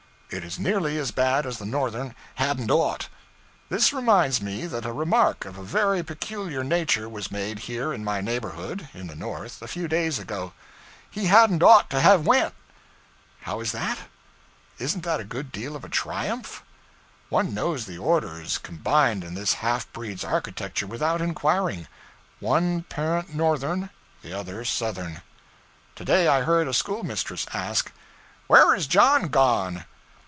[0.33, 3.09] It is nearly as bad as the Northern 'hadn't ought.'
[3.67, 8.01] This reminds me that a remark of a very peculiar nature was made here in
[8.05, 10.53] my neighborhood (in the North) a few days ago:
[11.09, 12.53] 'He hadn't ought to have went.'
[13.41, 13.97] How is that?
[14.79, 16.63] Isn't that a good deal of a triumph?
[17.27, 21.89] One knows the orders combined in this half breed's architecture without inquiring:
[22.39, 23.89] one parent Northern,
[24.21, 25.23] the other Southern.
[25.97, 27.91] To day I heard a schoolmistress ask,
[28.47, 29.83] 'Where is John gone?'